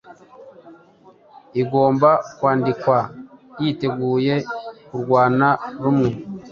igomba 1.61 2.09
kwandikwa 2.37 2.97
yiteguye 3.61 4.35
kurwana 4.89 5.47
rumwe 5.81 6.09